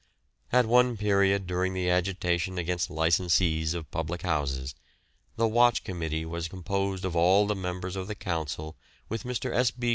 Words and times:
At 0.51 0.65
one 0.65 0.97
period 0.97 1.45
during 1.45 1.75
the 1.75 1.87
agitation 1.87 2.57
against 2.57 2.89
licensees 2.89 3.75
of 3.75 3.91
public 3.91 4.23
houses, 4.23 4.73
the 5.35 5.47
Watch 5.47 5.83
Committee 5.83 6.25
was 6.25 6.47
composed 6.47 7.05
of 7.05 7.15
all 7.15 7.45
the 7.45 7.53
members 7.55 7.95
of 7.95 8.07
the 8.07 8.15
Council 8.15 8.75
with 9.09 9.25
Mr. 9.25 9.53
S. 9.55 9.69
B. 9.69 9.89